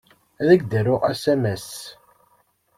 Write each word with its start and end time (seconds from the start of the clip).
Ad 0.41 0.47
ak-d-aruɣ 0.53 1.01
asamas. 1.11 1.69